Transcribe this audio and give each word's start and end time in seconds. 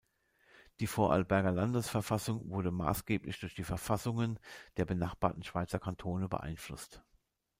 Die 0.79 0.87
Vorarlberger 0.87 1.51
Landesverfassung 1.51 2.49
wurde 2.49 2.71
maßgeblich 2.71 3.39
durch 3.39 3.53
die 3.53 3.63
Verfassungen 3.63 4.39
der 4.77 4.85
benachbarten 4.85 5.43
Schweizer 5.43 5.77
Kantone 5.77 6.27
beeinflusst. 6.27 7.03